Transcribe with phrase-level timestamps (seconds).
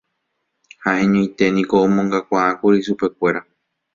[0.83, 3.41] Ha'eñoiténiko omongakuaákuri chupekuéra